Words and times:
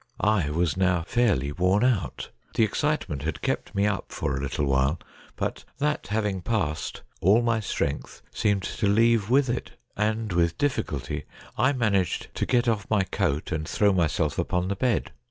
I 0.19 0.49
was 0.49 0.75
now 0.75 1.03
fairly 1.03 1.51
worn 1.51 1.83
out. 1.83 2.31
The 2.55 2.63
excitement 2.63 3.21
had 3.21 3.43
kept 3.43 3.75
me 3.75 3.85
up 3.85 4.11
for 4.11 4.35
a 4.35 4.41
little 4.41 4.65
while, 4.65 4.99
but 5.35 5.63
that 5.77 6.07
having 6.07 6.41
passed, 6.41 7.03
all 7.21 7.43
my 7.43 7.59
strength 7.59 8.23
seemed 8.33 8.63
to 8.63 8.87
leave 8.87 9.29
with 9.29 9.47
it, 9.47 9.73
and 9.95 10.33
with 10.33 10.57
difficulty 10.57 11.25
I 11.55 11.73
managed 11.73 12.33
to 12.33 12.47
get 12.47 12.67
off 12.67 12.89
my 12.89 13.03
coat 13.03 13.51
and 13.51 13.67
throw 13.67 13.93
my 13.93 14.07
self 14.07 14.39
upon 14.39 14.69
the 14.69 14.75
bed. 14.75 15.11